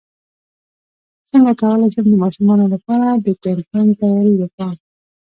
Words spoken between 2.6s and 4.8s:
لپاره د کیمپینګ تیاری وکړم